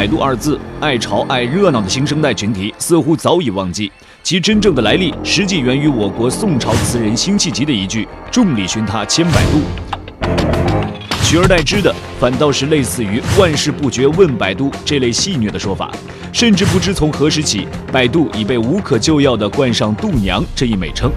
[0.00, 3.92] 百度”二字，爱潮爱热闹的新生代群体似乎早已忘记，
[4.22, 9.60] 其真正的来历实际源于我国宋朝词人辛弃疾的一句“众里寻他千百度”，
[11.22, 15.90] 取而代之的反倒是类似于“万事不绝问百度”这类戏谑的说法，
[16.32, 21.12] 甚至不知从何时起，百度已被无可救药地冠上“度娘”这一美称。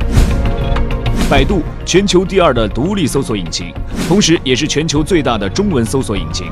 [1.30, 3.74] 百度，全球第二的独立搜索引擎，
[4.08, 6.48] 同时也是全球最大的中文搜索引擎。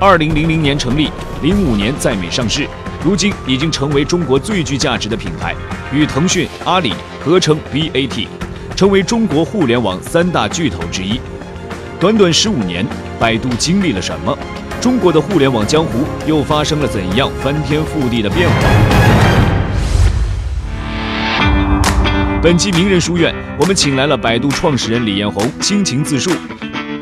[0.00, 1.10] 二零零零年成立，
[1.42, 2.66] 零五年在美上市，
[3.02, 5.54] 如今已经成为中国最具价值的品牌，
[5.92, 8.26] 与腾讯、阿里合称 BAT，
[8.76, 11.20] 成为中国互联网三大巨头之一。
[11.98, 12.86] 短短十五年，
[13.18, 14.36] 百度经历了什么？
[14.80, 18.97] 中国的互联网江湖又发生了怎样翻天覆地的变化？
[22.40, 26.30] 本期名人书院，我们请来了百度创始人李彦宏倾情自述，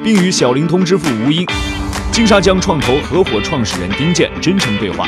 [0.03, 1.47] 并与小灵通之父吴英、
[2.11, 5.07] 金沙江创投合伙创始人丁健真诚对话，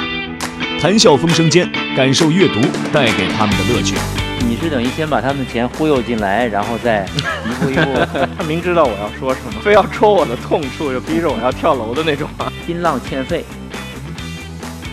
[0.78, 2.60] 谈笑风生间，感受阅读
[2.92, 3.94] 带给他们的乐趣。
[4.40, 7.98] 你是等于先把他们的钱忽悠进来，然后再一步一步。
[8.36, 12.28] 他明知道我要说什么，非要戳我的痛处，就逼着我要跳楼的那种。
[12.66, 13.46] 新浪欠费，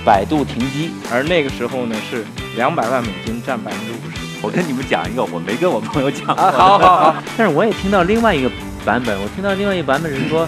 [0.05, 2.23] 百度停机，而那个时候呢，是
[2.55, 4.14] 两百万美金占百分之五十。
[4.45, 6.27] 我跟你们讲一个，我没跟我朋友讲。
[6.27, 7.23] 啊，好好好。
[7.35, 8.51] 但是我也听到另外一个
[8.85, 10.47] 版本，我听到另外一个版本是说，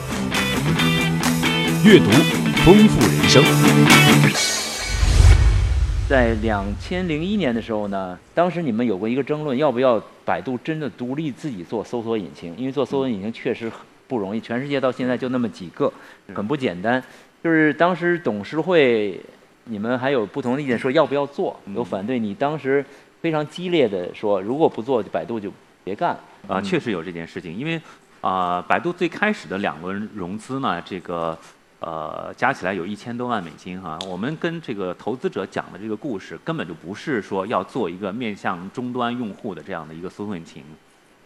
[1.83, 2.11] 阅读
[2.63, 3.43] 丰富人生。
[6.07, 12.53] 在两千零一年的时候呢，当时你们有过一个争论，要不要百度真的独立自己做搜索引擎？
[12.55, 13.71] 因为做搜索引擎确实
[14.07, 15.91] 不容易，全世界到现在就那么几个，
[16.35, 17.03] 很不简单。
[17.43, 19.19] 就是当时董事会，
[19.63, 22.19] 你们还有不同的意见，说要不要做，有反对。
[22.19, 22.85] 你当时。
[23.21, 25.51] 非常激烈的说，如果不做，百度就
[25.83, 26.17] 别干。
[26.47, 27.81] 啊，确实有这件事情，因为
[28.21, 31.37] 啊，百度最开始的两轮融资呢，这个
[31.79, 33.99] 呃加起来有一千多万美金哈。
[34.07, 40.63] 我们跟这个投资者讲的这个故事，根本就不是说要做一个面向终端用户的这样的一个搜索引擎。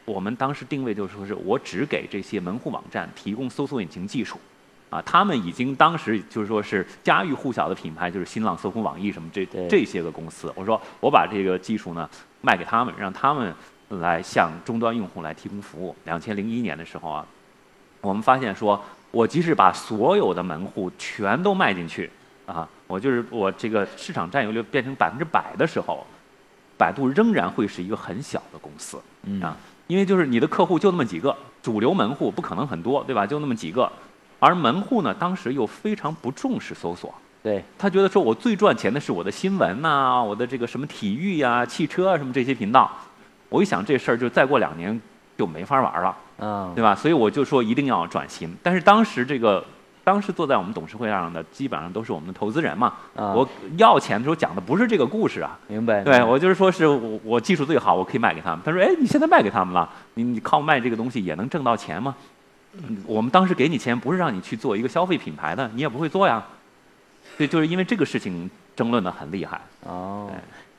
[0.05, 4.39] 我们当时定位就是说，是我只给这些门户网站提供搜索引擎技术。
[4.91, 10.51] 啊，他们已经当时就是说是家喻户晓的品牌，就是新浪、搜狐、网易什么这这些个公司。
[10.53, 12.07] 我说我把这个技术呢
[12.41, 13.55] 卖给他们，让他们
[14.01, 15.95] 来向终端用户来提供服务。
[16.03, 17.25] 两千零一年的时候啊，
[18.01, 22.11] 我们发现说，我即使把所有的门户全都卖进去
[22.45, 26.05] 啊，我就是我这个市场占有率变成百分之百的时候，
[26.77, 29.01] 百度仍然会是一个很小的公司
[29.41, 29.55] 啊，
[29.87, 33.25] 因为就是你的客户就那么几个，主流门户不可能很多，对吧？
[33.25, 33.89] 就那么几个。
[34.41, 37.13] 而门户呢，当时又非常不重视搜索，
[37.43, 42.91] 对他觉得说，我最赚钱的是我的新闻呐，我的这个什么体育呀、汽车啊什么这些频道。
[43.49, 44.99] 我一想这事儿，就再过两年
[45.37, 46.95] 就没法玩了，嗯，对吧？
[46.95, 48.51] 所以我就说一定要转型。
[48.63, 49.63] 但是当时这个，
[50.03, 53.47] 当时坐在我们董事会上的基本上都是我们的投资人嘛，我
[53.77, 56.03] 要钱的时候讲的不是这个故事啊，明白？
[56.03, 58.59] 对我就是说是我我技术最好，我可以卖给他们。
[58.65, 62.15] 他说，哎，你现在卖给他们了，你你靠卖这个东西也能挣到钱吗？
[63.05, 66.43] 我们当时给你钱，不是让你去做一个消费品牌的，你也不会做呀。
[67.37, 69.59] 对，就是因为这个事情争论的很厉害。
[69.83, 70.29] 哦，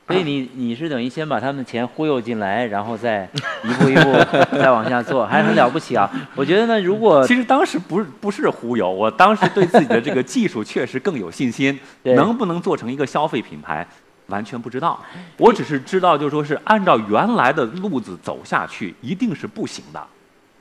[0.07, 3.29] 所以你你是等于先把他们的钱忽悠进来，然后再
[3.63, 4.11] 一步一步
[4.57, 6.09] 再往下做，还是很了不起啊。
[6.35, 13.85] 我觉得呢，如果其实当时不是不是忽悠，我当时对自己的这个技术确实更有信心， 能不能做成一个消费品牌，
[14.27, 14.99] 完全不知道。
[15.37, 20.05] 我只是知道，就说是按照原来的路子走下去，一定是不行的。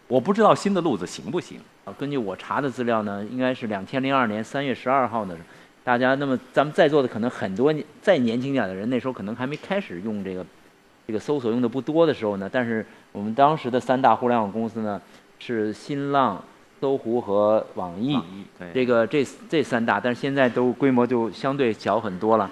[0.09, 1.95] 我不知道新的路子行不行啊？
[1.99, 5.37] 根据我查的资料呢，应该是两千零二年三月十二号呢。
[5.85, 10.45] 大家那么咱们在座的可能很多再年轻点的人，那时候可能还没开始用这个
[11.07, 12.49] 这个搜索用的不多的时候呢。
[12.51, 15.01] 但是我们当时的三大互联网公司呢
[15.39, 16.41] 是新浪、
[16.81, 18.17] 搜狐和网易，
[18.73, 22.49] 这个这这三大，但是现在都规模就相对小很多了。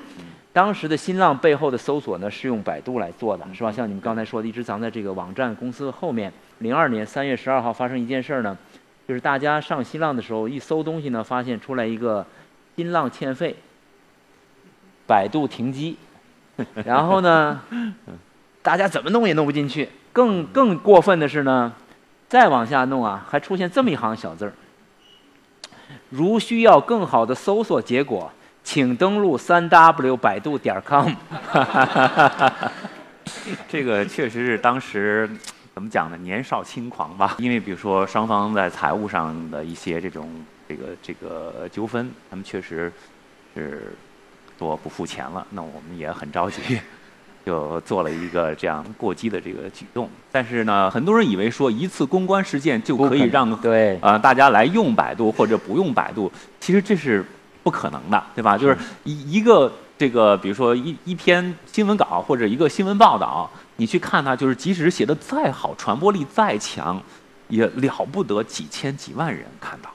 [0.53, 3.71] 当时的新浪背后的搜索呢是用百度来做的，是吧？
[3.71, 6.33] 像你们刚才说的，一直藏在这个网站公司后面。
[6.59, 8.59] 零二年三月十二号发生一件事儿呢，
[9.07, 12.27] 就是大家上新浪的时候一搜东西呢，发现出来一个
[12.77, 13.55] 新浪欠费，
[15.07, 15.97] 百度停机，
[16.85, 17.63] 然后呢，
[18.61, 19.89] 大家怎么弄也弄不进去。
[20.13, 21.73] 更更过分的是呢，
[22.29, 24.53] 再往下弄啊，还出现这么一行小字儿：
[26.09, 28.31] 如需要更好的搜索结果，
[28.73, 31.11] 请登录三 w 百度点 com。
[33.69, 35.29] 这个确实是当时。
[35.73, 36.17] 怎么讲呢？
[36.19, 37.37] 年少轻狂吧。
[37.39, 40.29] 因为比如说双方在财务上的一些这种
[40.69, 42.93] 这个这个纠纷，他们确实
[43.57, 43.93] 是
[44.59, 45.45] 说不付钱了。
[45.51, 46.79] 那我们也很着急，
[47.47, 50.09] 就做了一个这样过激的这个举动。
[50.31, 56.31] 但是呢，很多人以为说一次公关事件就可以让对啊大家来用百度或者不用百度，
[56.61, 57.25] 其实这是
[57.63, 58.57] 不可能的，对吧？
[58.57, 67.01] 就是一一个这个，比如说一一篇新闻稿或者一个新闻报道，你去看它，就是即使写的再好，传播力再强，
[67.49, 69.91] 也了不得几千几万人看到，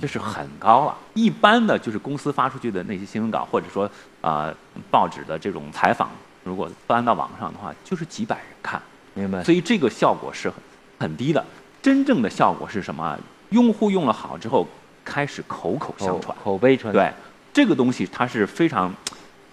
[0.00, 0.96] 这是很高了。
[1.14, 3.90] 一般的就是公司发出去的那些新闻稿，或者说
[4.20, 4.52] 啊、
[4.90, 6.08] 报纸的这种采访，
[6.44, 8.80] 如果搬到网上的话，就是几百人看。
[9.14, 9.44] 明白。
[9.44, 10.58] 所以这个效果是很
[10.98, 11.44] 很低的。
[11.82, 13.18] 真正的效果是什么啊？
[13.50, 14.66] 用户用了好之后，
[15.08, 16.36] 开始口口相传。
[16.44, 17.10] 口碑传对，
[17.54, 18.94] 这个东西它是非常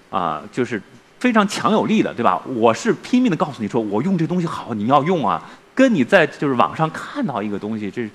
[0.09, 0.81] 啊、就是
[1.19, 2.41] 非常强有力的，对吧？
[2.55, 5.41] 我是拼命的告诉你说，我用这东西好，你要用啊。
[5.73, 8.09] 跟你在就是网上看到一个东西，这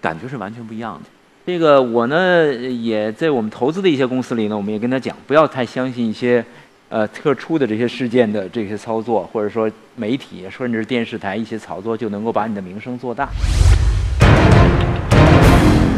[0.00, 1.10] 感觉是完全不一样的。
[1.46, 6.44] 这个我呢也在我们投资的一些公司里呢，我们也跟他讲，不要太相信一些
[6.88, 13.28] 呃特殊的这些事件的这些操作，或者说媒体甚至是电视台一些操作就能够把你的名声做大。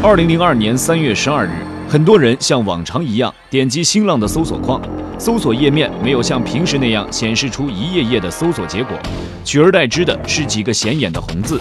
[0.01, 1.49] 二零零二年三月十二日，
[1.89, 4.81] 很多人像往常一样点击新浪的搜索框，
[5.17, 8.97] 搜索页面没有像平时那样显示出一页页的搜索结果，
[9.43, 11.59] 取而代之的是几个显眼的红字。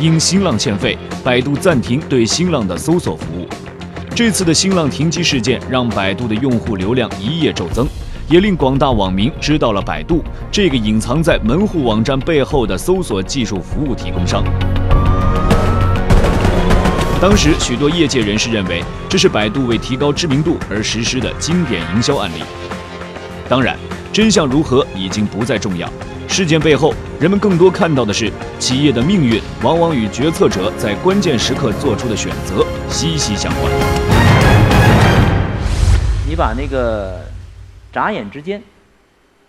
[0.00, 3.46] 因新浪欠费，百度暂停对新浪的搜索服务。
[4.16, 7.86] 这次的新浪停机事件让百度的用户流量一夜骤增，
[8.28, 14.42] 也令广大网民知道了百度这个隐藏在门户网站背后的搜索技术服务提供商。
[17.18, 22.42] 当时，许多业界人士认为这是百度为提高知名度而实施的经典营销案例。
[23.48, 23.74] 当然，
[24.12, 25.90] 真相如何已经不再重要，
[26.28, 33.72] 事件背后，人们更多看到的是企业的命运往往与决策者在关键时刻做出的选择息息相关。
[36.28, 37.22] 你把那个
[37.90, 38.62] 眨眼之间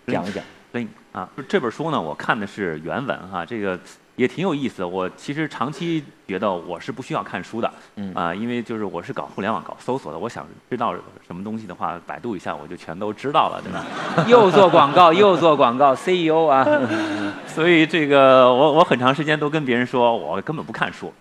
[0.08, 0.42] 讲一讲。
[0.72, 3.78] 对啊，这本书呢，我看的是原文哈、这个
[4.18, 4.88] 也挺有意思的。
[4.88, 10.94] 我其实长期觉得我是不需要看书的，嗯啊，因为就是我是搞互联网、搞搜索的，我想知道
[11.26, 13.86] 什么东西的话，百度一下我就全都知道了，对吧？
[14.28, 16.68] 又做广告，又做广告，CEO 啊，
[17.48, 21.14] 所以这个我我很长时间都跟别人说我根本不看书。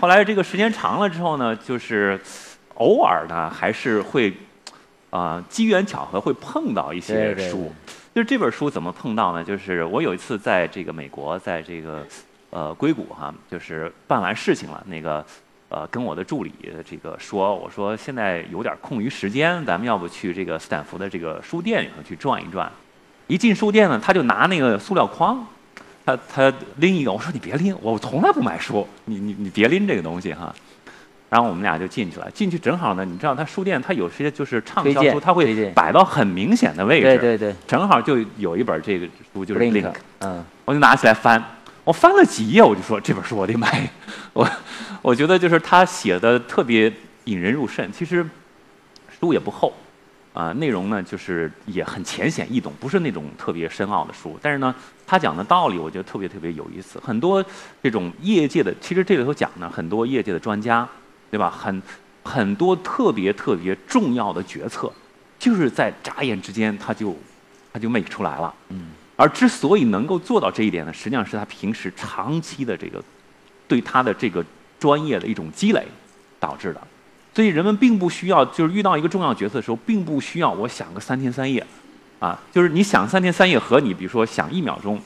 [0.00, 2.20] 后来这个时间长了之后呢，就是
[2.74, 4.34] 偶尔呢还是会
[5.10, 7.72] 啊、机缘巧合会碰到一些对对书。
[8.14, 9.42] 就是这本书怎么碰到呢？
[9.42, 12.04] 就是我有一次在这个美国，在这个
[12.52, 15.24] 呃硅谷哈，就是办完事情了，那个
[15.68, 16.52] 呃跟我的助理
[16.88, 22.70] 这个说，我说现在有点空余时间，咱们要不去这个斯坦福的这个书店里头去转一转。
[23.26, 25.42] 一进书店呢，他就拿那个塑料筐，
[26.04, 30.54] 他他拎一个，我说你别拎，我从来不买书，你你你别拎这个东西哈。
[31.30, 41.42] 然后我们俩就进去了，进去正好呢，你知道他书店他有些就是畅销书，他会摆到很明显的位置，对对对正好就有一本这个书就是 Blink，Link，嗯，我就拿起来翻，
[41.84, 43.90] 我翻了几页，我就说这本书我得买。
[44.32, 44.48] 我
[45.02, 46.92] 我觉得就是他写的特别
[47.24, 48.24] 引人入胜，其实
[49.18, 49.72] 书也不厚，
[50.32, 54.38] 啊、内容呢就是也很浅显易懂，不是那种特别深奥的书。
[54.40, 54.72] 但是呢，
[55.04, 57.00] 他讲的道理我觉得特别特别有意思。
[57.00, 57.44] 很多
[57.82, 60.88] 这种业界的，其实这里头讲呢，很多业界的专家，
[61.32, 61.50] 对吧？
[61.50, 61.82] 很
[62.22, 64.92] 很多特别特别重要的决策，
[65.36, 67.16] 就是在眨眼之间他就
[67.72, 68.54] 他就 make 出来了。
[68.68, 68.90] 嗯。
[69.22, 73.00] 而之所以能够做到这一点呢，实际上是他平时长期的这个
[73.68, 74.44] 对他的这个
[74.80, 75.86] 专业的一种积累
[76.40, 76.82] 导致的。
[77.32, 81.64] 所以人们并不需要，就是遇到一个重要决策的时候，并不需要我想个三天三夜，
[82.18, 85.00] 啊，就是你想三天三夜和你比如说想一秒钟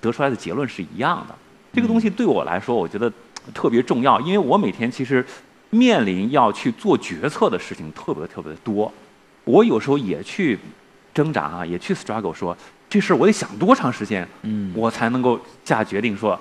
[0.00, 1.34] 得出来的结论是一样的。
[1.72, 3.08] 这个东西对我来说，我觉得
[3.54, 5.24] 特别重要，因为我每天其实
[5.70, 8.92] 面临要去做决策的事情特别特别的多，
[9.44, 10.58] 我有时候也去
[11.14, 12.56] 挣扎啊，也去 struggle 说
[12.88, 16.38] 这事儿我得想多长时间，嗯我才能够下决定说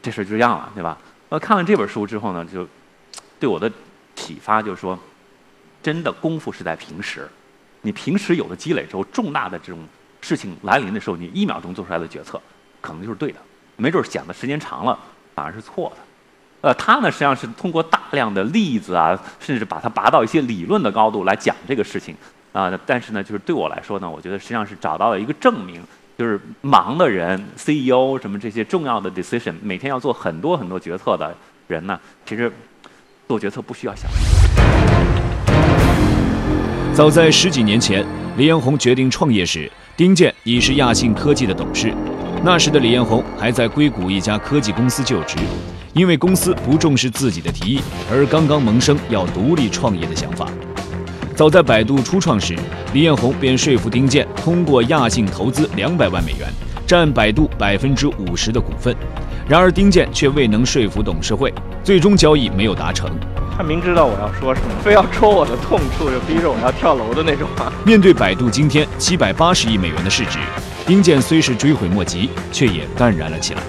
[0.00, 0.96] 这事儿就这样了，对吧？
[1.30, 2.68] 呃，看完这本书之后呢，就
[3.40, 3.70] 对我的
[4.14, 4.98] 启发就是说，
[5.82, 7.28] 真的功夫是在平时，
[7.82, 9.80] 你平时有了积累之后，重大的这种
[10.20, 12.40] 事情来临的时候，你一秒钟做出来的决策
[12.80, 13.38] 可能就是对的，
[13.76, 14.96] 没准儿想的时间长了
[15.34, 16.02] 反而是错的。
[16.60, 22.16] 呃，他呢实际上是通过大量的例子啊，甚至把它拔到一些理论的高度来讲这个事情
[22.54, 25.82] 啊、但是呢，就是对我来说呢，我觉得实际上是找到了一个证明，
[26.16, 31.34] 就是忙的人，CEO 什么这些重要的 decision，每天要做很多很多决策的
[31.66, 32.50] 人呢，其实
[33.26, 34.08] 做决策不需要想。
[36.94, 38.06] 早在十几年前，
[38.36, 41.92] 李彦宏决定创业时，丁健已是亚信科技的董事。
[42.44, 45.36] 那时的李彦宏还在硅谷一家科技公司就职，
[45.92, 47.80] 因为公司不重视自己的提议，
[48.12, 50.48] 而刚刚萌生要独立创业的想法。
[51.34, 52.54] 早在百度初创时，
[52.92, 56.48] 李彦宏便说服丁健通过亚信投资两百万美元，
[56.86, 58.94] 占百度百分之五十的股份。
[59.48, 63.10] 然而，丁健却未能说服董事会，最终交易没有达成。
[63.56, 67.72] 他明知道我要说什么，非要戳我的痛处，就逼着我要跳楼的那种啊。
[67.84, 70.38] 面对百度今天七百八十亿美元的市值，
[70.86, 73.60] 丁健虽是追悔莫及，却也淡然了起来。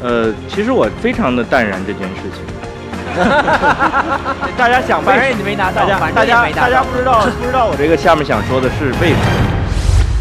[0.00, 2.69] 呃，其实我非常的淡然这件事情。
[4.56, 9.22] 大家想，反正你没拿到，大家大家大家不知道不知道我这个下面想说的是为什么？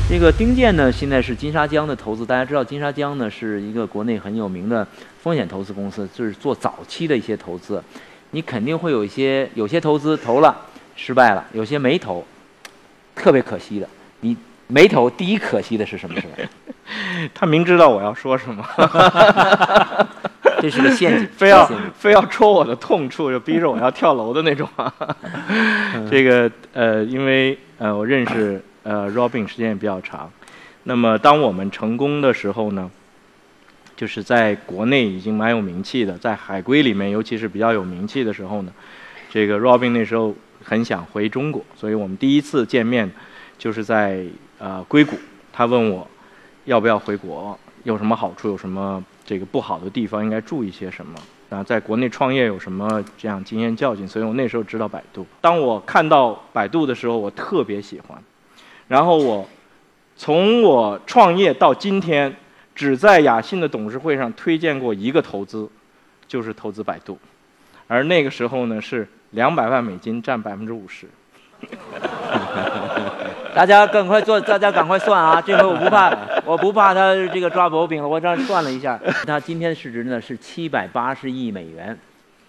[0.09, 2.25] 这个丁健呢，现在是金沙江的投资。
[2.25, 4.87] 大家知道金沙江呢是一个国内很有名的
[5.21, 7.83] 风险投资公司，就是做早期的一些投资。
[8.31, 10.55] 你肯定会有一些有些投资投了
[10.95, 12.25] 失败了，有些没投，
[13.15, 13.87] 特别可惜的。
[14.21, 14.35] 你
[14.67, 16.19] 没投，第一可惜的是什么？
[16.19, 16.27] 是？
[17.35, 18.65] 他明知道我要说什么，
[20.61, 24.67] 这是个陷阱， 非要非要戳我的痛处，就逼着我要跳楼的那种。
[26.09, 28.61] 这个呃，因为呃，我认识。
[28.81, 30.31] 呃，Robin 时间也比较长。
[30.83, 32.89] 那么，当我们成功的时候呢，
[33.95, 38.71] 就是在国内已经蛮有名气的，在海归里面，尤其是比较有名气的时候呢，
[39.29, 43.11] 这个 Robin 那时候很想回中国，所以我们第一次见面
[43.59, 44.23] 就是在
[44.57, 45.19] 呃硅谷。
[45.51, 46.07] 他问我
[46.63, 51.15] 要不要回国，有什么好处，有什么这个不好的地方，应该注意些什么
[51.51, 51.63] 啊？
[51.63, 54.07] 在国内创业有什么这样经验教训？
[54.07, 55.23] 所以我那时候知道百度。
[55.39, 58.19] 当我看到百度的时候，我特别喜欢。
[58.87, 59.47] 然后我
[60.15, 62.35] 从我创业到今天，
[62.73, 65.69] 只在雅信的董事会上推荐过一个投资，
[66.27, 67.15] 就是投资百度，
[67.85, 71.07] 而那个时候呢是两百万美金占百分之五十。
[73.59, 75.43] 大家赶快做，大家赶快算啊！
[75.45, 78.07] 这回我不怕，我不怕他这个抓薄饼了。
[78.07, 78.97] 我这样算了一下，
[79.27, 81.99] 他今天的市值呢是七百八十亿美元，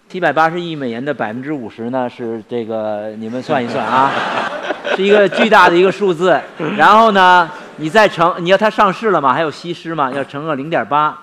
[0.07, 4.09] 七百八十亿美元的百分之五十呢是这个，你们算一算啊。
[4.95, 6.39] 是一个巨大的一个数字，
[6.77, 11.17] 然后呢，你再乘，你要它上市了嘛，还有稀释嘛，要乘个零点八，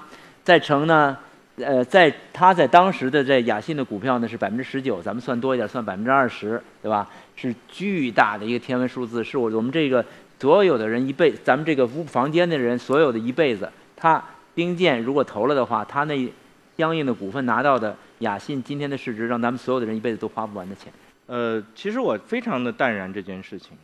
[0.44, 1.16] 再乘呢，
[1.64, 7.08] 呃，在他在当时的在雅信的股票呢是百分之十九，咱们算多一点，算百分之二十，对吧？
[7.36, 10.04] 是巨大的一个天文数字，是我我们这个
[10.38, 14.22] 所有的人一辈，咱们这个屋房间的人所有的一辈子，他
[14.54, 16.32] 丁健如果投了的话，他那
[16.76, 20.92] 相应的股份拿到的雅信今天的市值，让咱们所有的人一辈子都花不完的钱。
[21.26, 23.76] 呃，其实我非常的淡然这件事情。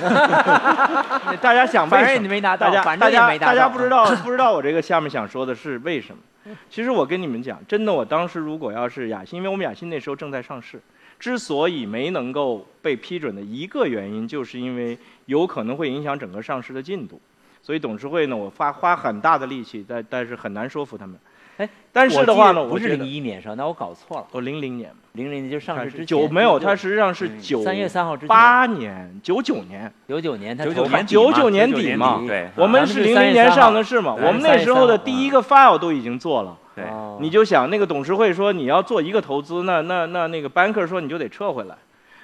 [1.41, 6.21] 大家想，反正你没拿到，大家大家大家不知道不知道我这个下面想说的是为什么？
[6.69, 10.79] 其实我跟你们讲，真的，我当时如果要是雅欣，因为我们雅欣那时候正在上市，
[11.19, 17.19] 之所以没能够被批准的一个原因，就是因为有可能会影响整个上市的进度，
[17.61, 21.17] 所以董事会呢，我发花很大的力气，但但是很难说服他们。
[21.57, 23.53] 哎，但是的话呢，不是零一年是吧？
[23.55, 24.27] 那我搞错了。
[24.31, 26.05] 我，零零年，零零年就上市之前。
[26.05, 28.27] 九没有，它实际上是九三月三号之前。
[28.27, 32.21] 八年，九九年，九九年，九九年九九年底嘛。
[32.27, 34.13] 对，我们是零零年上的市嘛。
[34.13, 36.57] 我们那时候的第一个 file 都已经做了。
[36.75, 36.83] 对，
[37.21, 41.75] 你就想那个董事会说你要做一个投资，那那那那个 banker 说你就得撤回来。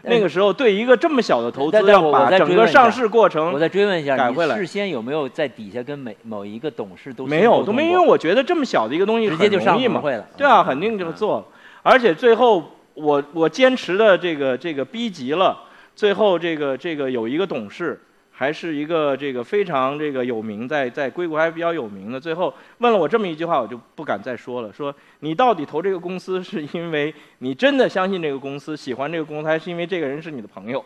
[0.04, 4.58] 那个时候，对一个这么小的投资，要把整个上市过程，我再追问一下，改回来。
[4.58, 7.86] 事先有没有在底下跟每某一个董事都没有都没？
[7.86, 10.28] 因为我觉得这么小的一个东西，直接就上会了。
[10.36, 11.46] 对啊，肯定就做了。
[11.84, 15.58] 而且最后，我我坚持的这个这个逼急了，
[15.96, 18.00] 最后这个这个有一个董事。
[18.34, 22.20] 还是一个这个非常这个有名，在在硅谷还比较有名的。
[22.20, 24.74] 最后问了我这么一句话，我就不敢再说了。
[24.74, 30.84] 说你到底投这个公司，是因为你真的相信这个公司，喜欢这个公司，还是因为这个人是你的朋友？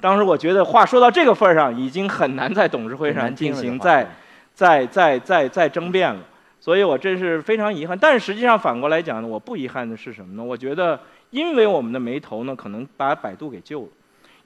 [0.00, 4.08] 当时我觉得话说到这个份儿上，已经很难在董事会上进行再
[4.54, 6.20] 再再再再争辩了。
[6.60, 7.98] 所以我真是非常遗憾。
[7.98, 10.44] 但是实际上反过来讲呢，我不遗憾的是什么呢？
[10.44, 13.88] 我觉得因为我们的没投呢，可能把百度给救了。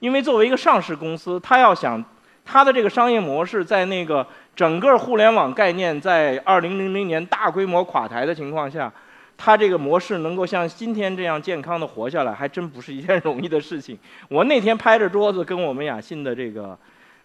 [0.03, 2.03] 因为作为一个上市公司，它要想
[2.43, 8.91] 它的这个商业模式在那个整个互联网概念在二零零零年大规模垮台的情况下，
[9.37, 13.97] 它这个模式能够像今天这样健康的活下来，还真不是一件 容易的事情。
[14.27, 16.77] 我那天拍着桌子跟我们雅信的这个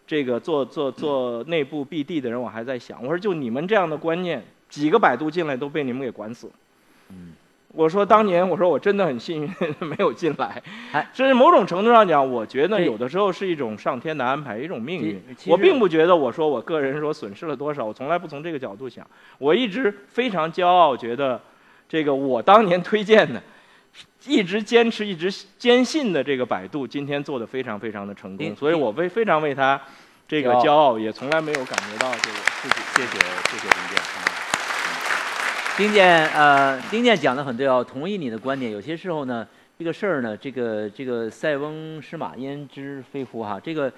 [0.07, 6.49] 这个做做做内部 BD 的人，我还在想，我说就你们这样的观念，几个百度进来都被你们给管死。
[7.09, 7.33] 嗯。
[7.75, 9.51] 我说当年，我说我真的很幸运
[9.87, 10.63] 没有进来，
[11.13, 15.23] 甚至某种程度上讲，我觉得有的时候是一种上天的安排，一种命运。
[15.47, 19.07] 我并不觉得我说我个人说损失了多少，我从来不从这个角度想。
[19.37, 21.41] 我一直非常骄傲，觉得
[21.89, 23.41] 这个我当年推荐的，
[24.27, 29.79] 一直坚持、一直坚信的这个百度，今天做的非常非常的成功，所以我为非常为他
[30.27, 32.75] 这个骄傲，也从来没有感觉到这个自己。
[32.97, 33.19] 谢谢
[33.51, 34.18] 谢谢林健。
[35.79, 38.73] 丁健，呃，丁健讲的很对哦，同意你的观点。
[38.73, 39.47] 有些时候呢，
[39.79, 43.93] 这个事儿呢，这个这个塞翁失马焉知非福哈，这个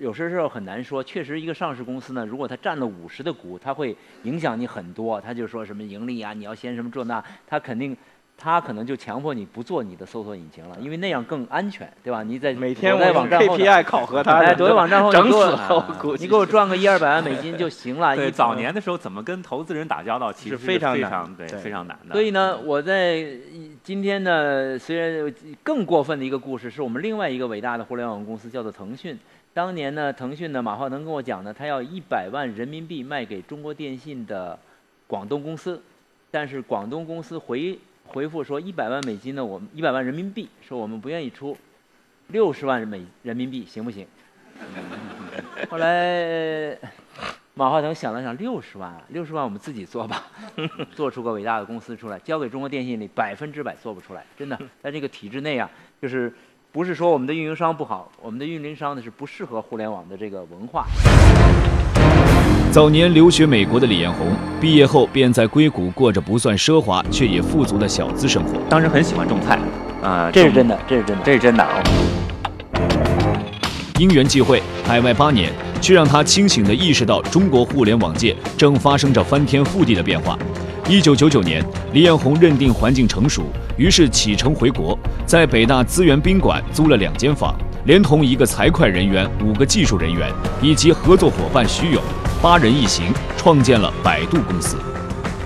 [0.00, 1.00] 有些时候很难说。
[1.00, 5.20] 确实，一个上市公司呢，如果它占了五十的股，它会影响你很多。
[5.20, 7.96] 他就说什么盈利啊，你要先什么这那，他肯定
[8.42, 12.22] 他可能就强迫你不做你的搜索引擎了，因为那样更安全，对吧？
[12.22, 18.16] 你在每天躲在网站后 KPI 考核他，哎，躲在网站后整死你给我赚个一二百万美金就行了。
[18.16, 22.14] 对，早年的时候怎么跟投资人打交道，其实是非常非难常对对非常难的。
[22.14, 23.22] 所以呢，我在
[23.84, 29.18] 今天呢，虽然更过分的一个故事，是我们另外一个伟大的互联网公司，叫做腾讯。
[29.52, 34.58] 当年呢，腾讯呢，马化腾跟我讲呢，他要一百万人民币卖给中国电信的
[35.06, 35.82] 广东公司，
[36.30, 37.78] 但是广东公司回
[38.12, 41.56] 回复说，一百万美金呢，我们一百万人民币，说我们不愿意出，
[42.28, 44.04] 六十万美人民币行不行？
[45.70, 46.76] 后来
[47.54, 50.24] 马化腾想了想，六十万啊，六十万我们自己做吧，
[50.92, 55.70] 做出个伟大的公司出来，交给中国电信里百分之百做不出来，真的， 在这个体制内啊，
[56.02, 56.32] 就是
[56.72, 60.84] 不是说我们的运营商不好，我们的运营商呢是不适合互联网的这个文化。
[62.72, 64.28] 早年留学美国的李彦宏，
[64.60, 68.60] 毕业后便在硅谷过着不算奢华却也富足的小资生活。
[68.68, 69.58] 当时很喜欢种菜，
[70.00, 71.22] 啊，种这是真的，这是真的。
[71.24, 71.66] 这是真的。
[73.98, 80.38] 因缘际会，海外八年，却让他清醒地意识到中国互联网界正发生着翻天覆地的变化。
[80.88, 83.42] 一九九九年，李彦宏认定环境成熟，
[83.76, 84.96] 于是启程回国，
[85.26, 87.52] 在北大资源宾馆租了两间房，
[87.86, 90.30] 连同一个财会人员、五个技术人员
[90.62, 92.00] 以及合作伙伴徐勇，
[92.42, 94.76] 八人一行创建了百度公司。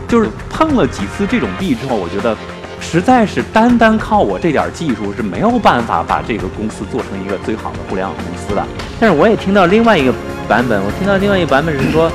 [0.07, 2.37] 就是碰了几次这种壁之后，我觉得
[2.81, 8.65] 实在是单单靠我这点技术是没有办法把这个公司做成一个最好的互联网公司的。
[9.01, 10.13] 但是我也听到另外一个
[10.49, 12.11] 版本，我听到另外一个版本是说，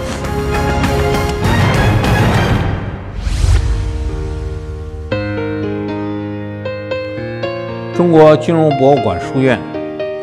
[7.94, 9.60] 中国金融博物馆书院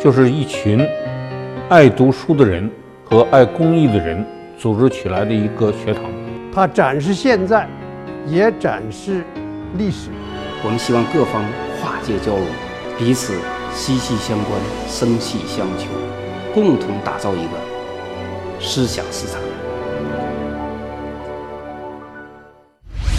[0.02, 0.86] 就是一群
[1.68, 2.70] 爱读书的人
[3.04, 4.24] 和爱公益的人
[4.58, 6.04] 组织起来的一个学堂。
[6.52, 7.68] 它展示现在，
[8.26, 9.22] 也展示
[9.76, 10.08] 历史。
[10.64, 11.44] 我们希望各方
[11.80, 12.46] 跨界交融，
[12.98, 13.34] 彼此
[13.74, 15.88] 息息相关、生气相求，
[16.54, 17.58] 共同打造一个
[18.58, 19.40] 思想市场。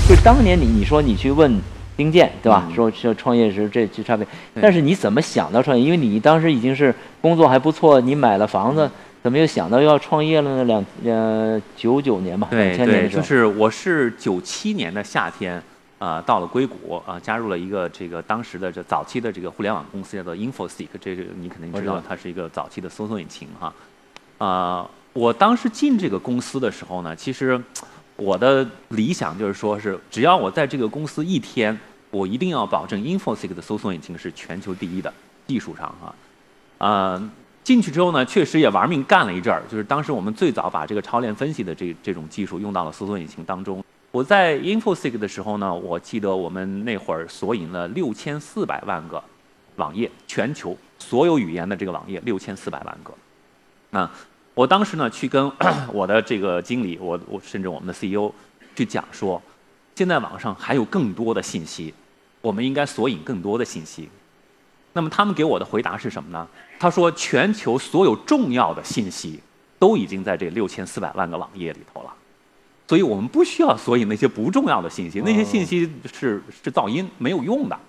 [0.09, 1.61] 就当年你你说你去问
[1.95, 2.63] 丁健对吧？
[2.69, 4.25] 嗯说说创业时这这差别，
[4.59, 5.83] 但是你怎么想到创业？
[5.83, 8.89] 因为你当时已经是工作还不错，你买了房子，
[9.23, 10.63] 怎么又想到要创业了呢？
[10.63, 15.61] 两呃九九年吧，两对对，千年的时候，就是我是九七年的夏天，
[15.99, 23.73] 啊、到了硅谷啊、加入了一个这个当时的这早期的这个互联网公司叫做 InfoSeek，这个你肯定知道我知道，它是一个早期的搜索引擎哈。
[24.37, 27.59] 啊、我当时进这个公司的时候呢，其实
[28.15, 31.77] 我的理想就是说是，只要我在这个公司一天，
[32.11, 35.11] 我一定要保证 InfoSeek 的搜索引擎是全球第一的
[35.47, 36.15] 技术上哈。
[36.77, 37.31] 啊、
[37.67, 39.61] 进去之后呢，确实也玩命干了一阵儿。
[39.69, 43.83] 就是当时我们最早把这个超链分析的这这种技术用到了搜索引擎当中。
[44.09, 49.21] 我在 InfoSeek 的时候呢，我记得我们那会儿索引了六千四百万个
[49.75, 53.13] 网页，全球所有语言的这个网页六千四百万个。
[53.99, 54.09] 啊，
[54.53, 55.51] 我当时呢去跟
[55.91, 58.31] 我的这个经理，我我甚至我们的 CEO
[58.77, 59.41] 去讲说，
[59.93, 61.93] 现在网上还有更多的信息，
[62.39, 64.07] 我们应该索引更多的信息。
[64.97, 66.47] 那么他们给我的回答是什么呢？
[66.79, 69.39] 他说，全球所有重要的信息
[69.77, 72.11] 都已经在这六千四百万个网页里头了，
[72.87, 77.79] 所以我们不需要索引那些不重要的信息，那些信息是是噪音，没有用的。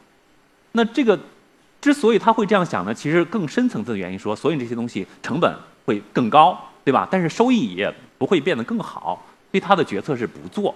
[0.72, 1.18] 那这个
[1.80, 7.08] 之所以他会这样想呢，其实更深层次的原因说，索引这些东西成本会更高，对吧？
[7.10, 10.74] 但是收益也不会变得更好，所以他的决策是不做。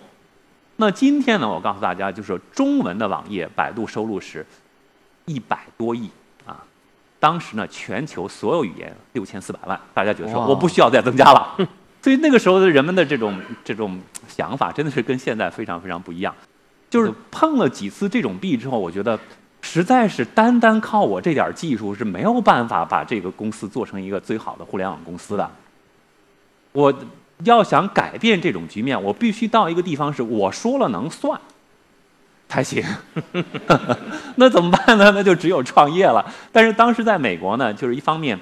[0.76, 4.46] 那今天呢，我告诉大家，就是中文的网页，百度收入是
[5.26, 6.21] 一百多亿啊。
[7.22, 11.56] 当时呢，全球所有语言六千四百万，大家觉得说我不需要再增加了。
[12.02, 16.34] 所以那个时候的人们的这种这种想法，真的是跟现在非常非常不一样。
[16.90, 19.16] 就是碰了几次这种壁之后，我觉得
[19.60, 25.48] 实在是单单靠我这点技术是没有办法把这个公司做成一个最好的互联网公司的。
[26.72, 26.92] 我
[27.44, 31.40] 要想改变这种局面，我必须到一个地方是我说了能算
[32.52, 32.84] 才行。
[34.36, 35.10] 那怎么办呢？
[35.16, 36.22] 那就只有创业了。
[36.52, 38.38] 但是当时在美国呢，就是一方面，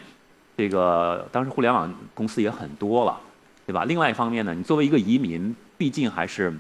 [0.57, 3.16] 这个当时互联网公司也很多了，
[3.64, 3.85] 对吧？
[3.85, 6.53] 另外一方面呢，你作为一个移民，毕竟还是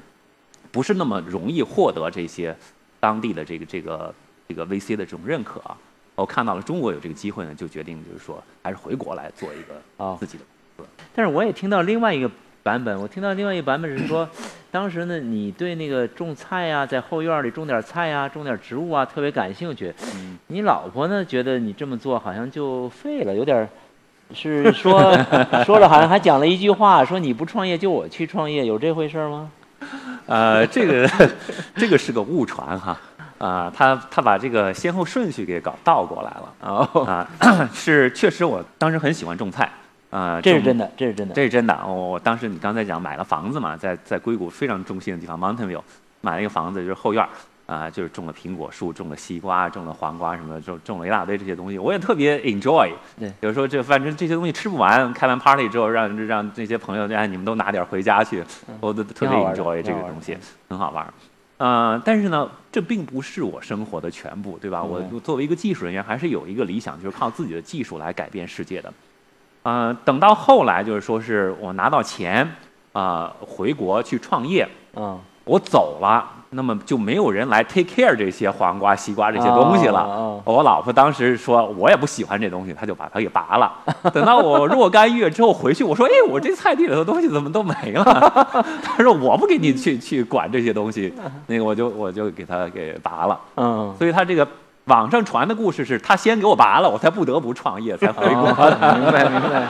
[0.70, 2.56] 不是那么容易获得这些
[3.00, 4.14] 当地的这个这个
[4.48, 5.76] 这个 VC 的这种认可啊。
[6.14, 10.44] 我看到了中国有这个机会呢，就决定就是说，还是回国来做一个哦自己的。
[11.12, 12.30] 但是我也听到另外一个
[12.62, 14.28] 版本，我听到另外一个版本是说，
[14.70, 19.94] 当时呢，你对那个种菜呀、在后院里种点菜呀、种点植物啊，特别感兴趣。
[20.14, 23.68] 嗯你老婆呢，觉得你这么做好像就废了，有点儿，
[24.34, 25.16] 是说
[25.64, 29.50] 说了，好像还讲了一句话，说你不创业就我去创业，有这回事儿吗？
[30.26, 31.08] 呃，这个
[31.76, 32.98] 这个是个误传哈。
[33.38, 37.26] 啊，他他把这个先后顺序给搞倒过来了哦，啊，
[37.72, 39.66] 是确实我当时很喜欢种菜
[40.10, 41.34] 啊，这是真的，这是真的。
[41.34, 41.80] 这是真的。
[41.86, 45.80] 我我当时你刚才讲买了房子嘛，在在硅谷非常中心的地方 Mountain View，
[46.20, 47.28] 买了一个房子，就是后院儿
[47.66, 52.90] 啊，就是种了苹果树，种了西瓜，种了黄瓜什么，种种了一大堆这些东西，我也特别 enjoy。
[53.16, 58.42] 对，有时候这反正这些东西吃不完，开完 party 之后让让这些朋友哎你们都拿点回家去，
[58.80, 60.36] 我都特别 enjoy 这个东西，
[60.68, 61.14] 很好玩儿。
[61.58, 64.82] 呃，但是呢，这并不是我生活的全部，对吧？
[64.82, 68.92] 我对作为一个技术人员，还是有一个理想，就是靠自己的技术来改变世界的。
[69.62, 72.56] 呃，等到后来，就是说是我拿到钱，
[72.92, 80.00] 啊、回国去创业，嗯，我走了，那么就没有人来 take care 这些黄瓜、西瓜这些东西了。
[80.00, 83.70] 哦我老婆当时说，我也不喜欢这东西，她就把它给拔了。
[84.12, 88.02] 等到我若干月之后回去，我说，哎，我这菜地里的东西怎么都没了？
[88.82, 91.12] 她说，我不给你去去管这些东西，
[91.46, 93.38] 那个我就我就给它给拔了。
[93.56, 94.48] 嗯，所以他这个
[94.90, 98.76] 网上传的故事是他先给我拔了，我才不得不创业，才回国的。
[98.82, 99.62] 哦明白明白。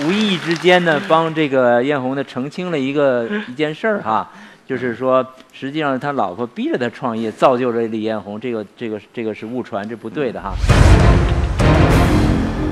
[0.02, 4.26] 无意之间呢，帮这个艳红呢澄清了一个一件事儿哈，
[4.66, 10.52] 就是说，实际上他老婆逼着他创业，造就了李彦宏，这个这个这个是误传，这不对的哈。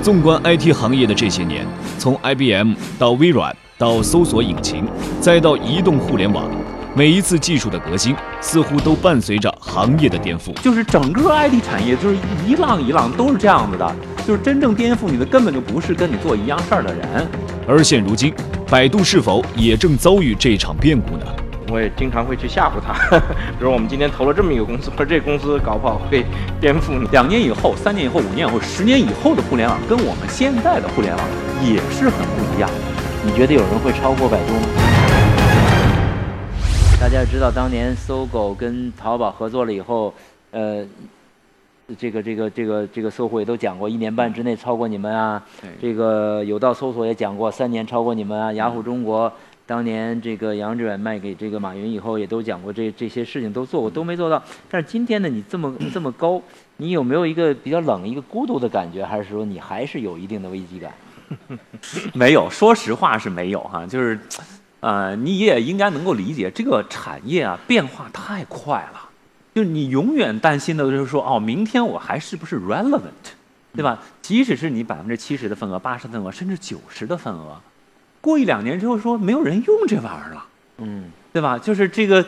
[0.01, 1.67] 纵观 IT 行业的这些年，
[1.99, 4.87] 从 IBM 到微软，到搜索引擎，
[5.21, 6.49] 再到移动互联网，
[6.95, 10.51] 每一次技术的革新，似乎都伴随着行业的颠覆。
[10.61, 13.95] 就是整个 IT 产业就是一浪一浪都是这样子的，
[14.27, 17.27] 就是真正颠覆你的根本就不是跟你做一样事儿的人。
[17.67, 18.33] 而现如今，
[18.69, 21.25] 百度是否也正遭遇这场变故呢？
[21.71, 22.93] 我也经常会去吓唬他，
[23.57, 26.25] 比如我们今天投了这么一个公司，或者这公司搞不好会
[26.59, 27.07] 颠覆你。
[27.11, 31.25] 两年以后、三年以后、五年以后、十年以后的互联网，跟我们现在的互联网
[31.63, 32.75] 也是很不一样的。
[33.23, 34.98] 你觉得有人会超过百度吗？
[36.99, 40.13] 大家知道，当年搜狗跟淘宝合作了以后，
[40.51, 40.85] 呃，
[41.97, 45.41] 这个这个这个这个搜狐也都讲过，一年半之内超过你们啊。
[45.81, 48.51] 这个有道搜索也讲过，三年超过你们啊。
[48.51, 49.31] 雅虎中国
[49.65, 54.43] 当年这个杨致远卖给这个马云以后，也都讲过这这些事情都做过，都没做到。
[54.69, 56.41] 但是今天呢，你这么这么高，
[56.77, 60.91] 你有没有一个比较冷、一个孤独的感觉，还是说你还是有一定的危机感？
[62.13, 64.19] 没有，说实话是没有哈，就是，
[64.81, 69.09] 呃，你也应该能够理解，这个产业啊变化太快了，
[69.53, 73.35] 就是你永远担心的就是说，哦，明天我还是不是 relevant，
[73.73, 73.99] 对吧？
[74.21, 77.59] 即使是你百分之七十的份额、八十的份额，甚至九十的份额，
[78.21, 80.45] 过一两年之后说没有人用这玩意儿了，
[80.77, 81.57] 嗯，对吧？
[81.57, 82.25] 就是这个，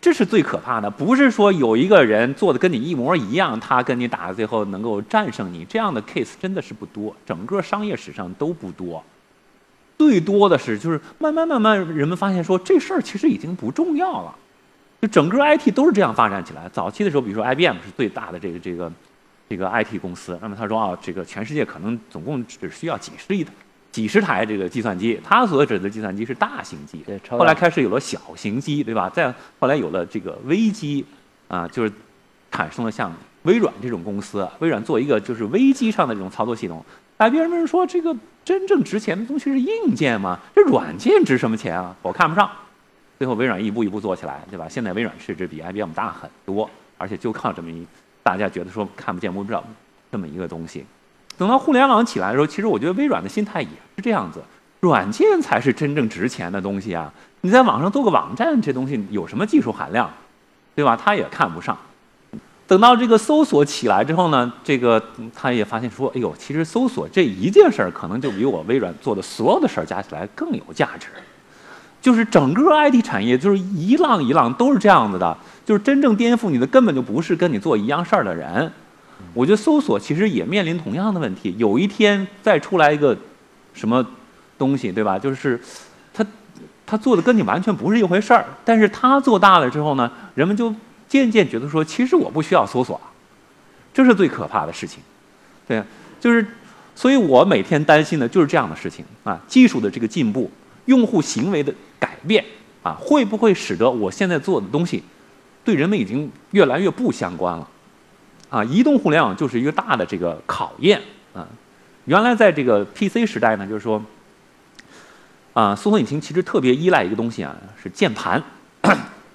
[0.00, 9.02] 这是最可怕的，不是说有一个人做的跟你一模一样，他跟你打最后能够战胜你，这样的 case 真的是不多，整个商业史上都不多。
[9.96, 14.34] 最多的是，就是慢慢慢慢，人们发现说这事儿其实已经不重要了，
[15.00, 16.68] 就整个 IT 都是这样发展起来。
[16.72, 18.92] 早期的时候，比如说 IBM 是最大的这个这个
[19.48, 23.50] 这个 IT 公司，那么他说啊，这个全世界可能总共只需要几十亿的
[23.92, 26.98] 几十台这个计算机，他所指的计算机是大型机。
[27.06, 29.08] 对，后来开始有了小型机，对吧？
[29.08, 31.04] 再后来有了这个微机，
[31.46, 31.92] 啊，就是
[32.50, 36.84] 产生了像微软这种公司，微软做一个就是微机上的这种操作系统。
[37.18, 40.38] IBM 说这个真正值钱的东西是硬件吗？
[40.54, 41.94] 这软件值什么钱啊？
[42.02, 42.50] 我看不上。
[43.18, 44.66] 最后微软一步一步做起来，对吧？
[44.68, 47.86] 现在微软市值比 IBM 大很多，而且就靠这么一
[48.22, 49.62] 大家觉得说看不见摸不着
[50.10, 50.84] 这么一个东西。
[51.38, 54.42] 等到互联网起来的时候，其实我觉得微软的心态也是这样子，
[54.80, 57.12] 软件才是真正值钱的东西啊！
[57.42, 60.10] 你在网上做个网站，这东西有什么技术含量，
[60.74, 60.96] 对吧？
[60.96, 61.78] 他也看不上。
[62.66, 65.02] 等到这个搜索起来之后呢，这个
[65.34, 71.08] 他也发现说，哎呦，其实搜索这一件事儿，可能就比我微软做的所有的事儿加起来更有价值。
[72.00, 78.70] 就是整个 IT 产业就是一浪一浪都是这样子的，就是真正颠覆你的根本就不是跟你做一样事儿的人。
[79.32, 83.16] 我觉得搜索其实也面临同样的问题，有一天再出来一个
[83.72, 84.04] 什么
[84.58, 85.18] 东西，对吧？
[85.18, 85.58] 就是
[86.12, 86.24] 他
[86.84, 90.74] 他做的跟你完全不是一回事儿，但是他做大了之后呢，人们就
[91.14, 93.00] 渐渐觉得说，其实我不需要搜索，
[93.92, 94.98] 这是最可怕的事情。
[95.64, 95.80] 对，
[96.18, 96.44] 就是，
[96.96, 100.50] 所以我每天担心的就是这样的事情啊，技术的这个进步，
[100.86, 102.44] 用户行为的改变
[102.82, 105.04] 啊，会不会使得我现在做的东西
[105.62, 107.68] 对人们已经越来越不相关了？
[108.50, 111.00] 啊，移动互联网就是一个大的这个考验
[111.32, 111.46] 啊。
[112.06, 114.02] 原来在这个 PC 时代呢，就是说，
[115.52, 118.42] 啊，搜索引擎其实特别依赖一个东西啊，是键盘。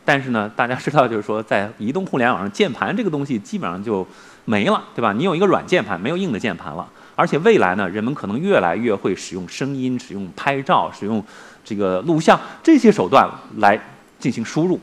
[0.05, 4.05] 但是呢，大家知道，就是说，在移动互联网上，键盘这个东西基本上就
[4.45, 5.13] 没了，对吧？
[5.13, 6.87] 你有一个软键盘，没有硬的键盘了。
[7.15, 11.23] 而且未来呢，人们可能越来越会使用声音、使用拍照、使用
[11.63, 13.79] 这个录像这些手段来
[14.17, 14.79] 进行输入。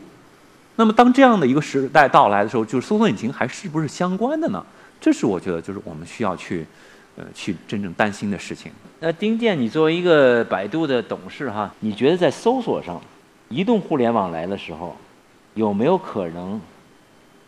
[0.77, 4.63] 那么当这样的一个时代到来的时候，就是搜索引擎还是不是相关的呢？
[5.01, 6.67] 这是我觉得就是我们需要去，
[7.17, 8.71] 呃，去真正担心的事情。
[9.01, 13.01] 那丁健，你作为一个百度的董事哈，你觉得在搜索上，
[13.49, 14.95] 移动互联网来的时候，
[15.57, 16.61] 有没有可能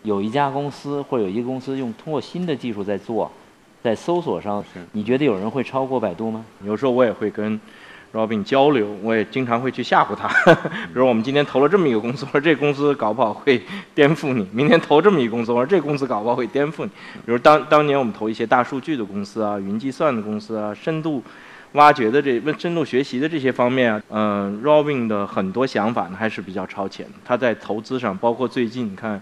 [0.03, 3.31] 有一家公司或者有一个公司用通过新的技术在做，
[3.83, 6.44] 在搜索上，你觉得有人会超过百度吗？
[6.64, 7.61] 有时候我也会跟
[8.14, 10.27] Robin 交流，我也经常会去吓唬他。
[10.88, 13.62] 比如我们今天投了这么一个公司，我说这公司搞不好会
[13.94, 16.90] 颠覆你； 明天投这么一个公司，我说这公司搞不好会颠覆你。
[17.27, 21.23] 比如当当年我们投一些大数据的公司啊、云计算的公司啊、深度
[21.72, 27.12] 挖掘的这、深度学习的这些方面啊，嗯，Robin 的很多想法呢还是比较超前的。
[27.24, 29.20] 他在投资上，包括最近你看，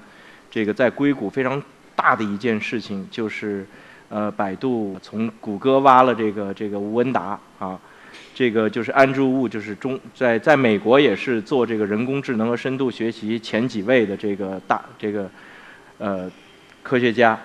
[0.50, 1.61] 这个在硅谷非常
[1.96, 3.66] 大的一件事情就是，
[4.09, 7.78] 呃，百度从谷歌挖了这个这个吴文达啊。
[8.32, 15.28] 这个就是安朱雾，就是中在在美国也是做这个人工智能和深度学习前几位的这个大这个
[15.98, 16.30] 呃
[16.82, 17.38] 科学家。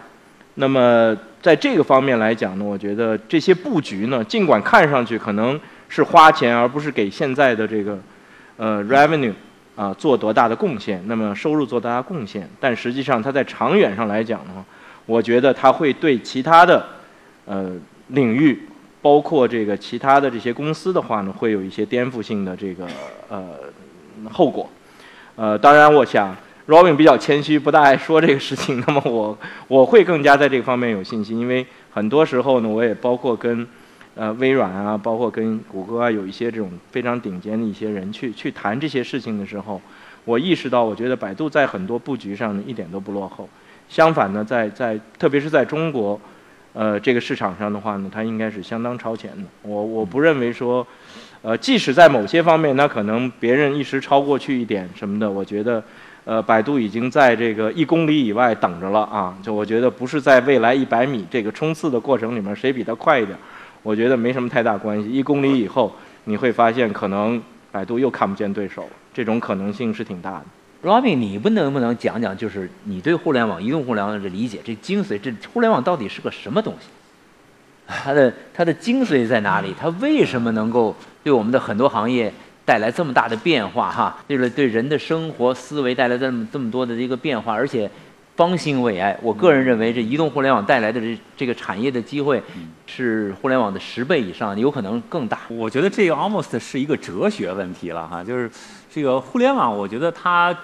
[0.56, 5.60] 那么在这个方面来讲呢，我觉得这些布局呢，尽管看上去可能
[5.90, 7.98] 是花钱，而不是给现在的这个
[8.58, 9.34] 呃 revenue
[9.76, 14.64] 啊做多大的贡献，那么收入做多大贡献，但实际上它在长远上来讲呢，
[15.06, 16.86] 我觉得它会对其他的
[17.46, 17.72] 呃
[18.08, 18.68] 领域。
[19.04, 22.86] 包括这个其他的这些公司的话呢，会有一些颠覆性的这个
[23.30, 23.48] 呃
[24.30, 24.70] 后果。
[25.36, 26.38] 呃，当然，我想
[26.72, 28.82] Robin 比较谦虚，不大爱说这个事情。
[28.88, 33.68] 那么我 我会更加在这个方面有信心，因为很多时候呢，我也包括跟
[34.16, 39.82] 呃微软啊，包括跟谷歌啊，有一些这种非常顶尖的一些人去去谈这些事情的时候，
[40.24, 43.50] 我意识到，我觉得百度在很多布局上呢一点都不落后。
[43.90, 46.18] 相反呢，在在特别是在中国。
[46.74, 49.44] 呃，这个市场上的话呢，它应该是相当超前的。
[49.62, 50.88] 我我不认为说，
[51.42, 55.84] 呃，即使在某些方面，那可能别人一时超过去一点什么的，我觉得，
[56.24, 59.36] 呃，百度已经在这个一公里以外等着了啊。
[59.42, 63.38] 就我觉得不是在未来一百米这个冲刺的过程里面谁比它快一点，
[63.82, 65.10] 我觉得没什么太大关系。
[65.10, 65.94] 一公里以后，
[66.26, 70.46] 你会发现可能百度又看不见对手，这种可能性是挺大的。
[70.84, 76.88] Robin，你不能不能讲讲，就是你对互联网、移动互联网的理解，这精髓，这互联网到底是个什么东西？
[77.88, 79.76] 它的它的精髓在哪里？
[79.80, 82.34] 它为什么能够对我们的很多行业
[82.72, 83.92] 带来这么大的变化？
[83.92, 87.92] 哈，对了，对人的生活思维带来这么这么多的一个变化，而且
[88.38, 89.14] 方兴未艾。
[89.22, 92.42] 我个人认为，这移动互联网带来的这这个产业的机会，
[92.88, 95.40] 是互联网的十倍以上，有可能更大。
[95.50, 98.50] 我觉得这个 almost 是一个哲学问题了哈，就是
[98.90, 100.58] 这个互联网，我觉得它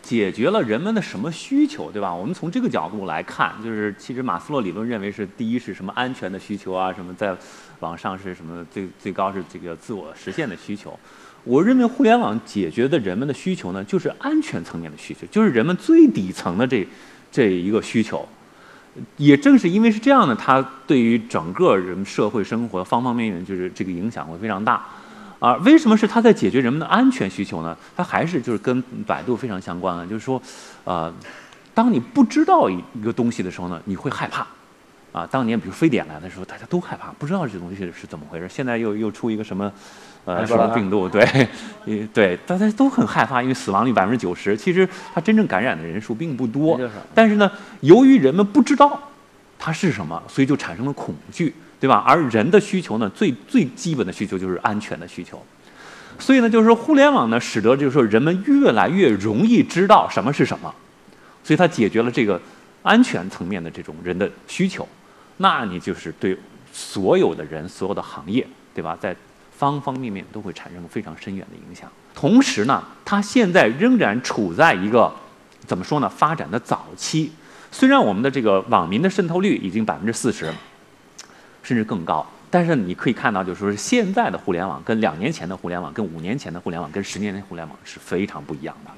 [0.00, 2.14] 解决了人们的什么需求，对吧？
[2.14, 7.34] 我们从这个角度来看，就是其实马斯洛理论认为是第一是什么安全的需求啊，什么在
[7.80, 10.96] 网上是什么最最高是这个自我实现的需求。
[11.44, 16.86] 我认为互联网解决的人们的需求呢，就是安全层面的需求，就是人们最底层的这
[17.32, 18.28] 这一个需求。
[19.16, 24.84] 也正是因为是这样呢，它对于整个人社会生活方方面面，就是这个影响会非常大。
[25.38, 27.74] 啊，为什么是它在解决人们的安全需求呢？
[27.96, 30.42] 它还是就是跟百度非常相关的，就是说，
[30.84, 31.10] 呃，
[31.72, 34.46] 当你不知道一一个东西的时候呢，你会害怕。
[35.12, 38.48] 啊，当年比如非典来的时候，大家都害怕，不知道这东西是怎么回事。
[38.48, 39.72] 现在又又出一个什么，
[40.24, 41.08] 呃，什么病毒？
[41.08, 41.22] 对，
[41.86, 46.78] 呃对，大家都很害怕，因为死亡率百分之九十，其实它真正感染的人数并不多。
[47.14, 49.00] 但是呢，由于人们不知道
[49.58, 51.54] 它是什么，所以就产生了恐惧。
[51.80, 52.04] 对吧？
[52.06, 55.42] 而人的需求呢，最最基本的需求就是安全的需求。
[56.18, 60.70] 所以呢，就是说互联网呢，使得就是说人们越来越容易知道什么是什么，
[61.42, 62.38] 所以它解决了这个
[62.82, 64.86] 安全层面的这种人的需求。
[65.38, 66.36] 那你就是对
[66.70, 68.94] 所有的人、所有的行业，对吧？
[69.00, 69.16] 在
[69.60, 71.86] 方方面面都会产生非常深远的影响。
[72.14, 75.12] 同时呢，它现在仍然处在一个
[75.66, 76.08] 怎么说呢？
[76.08, 77.30] 发展的早期。
[77.70, 80.50] 虽然我们的这个网民的渗透率已经百分之四十。
[81.62, 88.90] 甚至更高，但是你可以看到，就是说现在的互联网跟两年前的互联网、跟五年前的互联网、跟十年前的互联网是非常不一样的。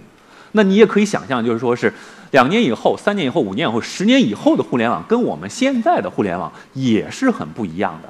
[0.53, 1.93] 那你也可以想象，就是说是
[2.31, 8.09] 两年以后、三年以后、五年以后、十年以后的互联网，跟我们现在的互联网也是很不一样的。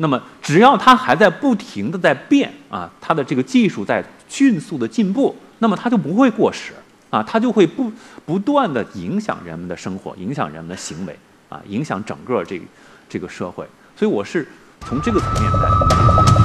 [0.00, 6.72] 那么，只要它还在不停的在变啊，它的这个技术在迅速的进步，那么它就不会过时
[7.10, 7.90] 啊，它就会不
[8.24, 12.64] 不断的影响人们的生活，影响人们的行为啊，影响整个这个、
[13.08, 13.66] 这个社会。
[13.96, 14.46] 所以我是
[14.82, 16.37] 从这个层面在。